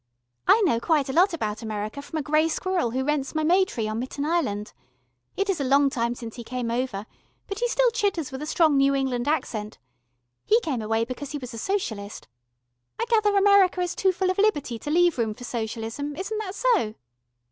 [0.47, 3.65] I know quite a lot about America from a grey squirrel who rents my may
[3.65, 4.73] tree on Mitten Island.
[5.37, 7.05] It is a long time since he came over,
[7.45, 9.77] but he still chitters with a strong New England accent.
[10.43, 12.27] He came away because he was a socialist.
[12.99, 16.55] I gather America is too full of Liberty to leave room for socialism, isn't that
[16.55, 16.95] so?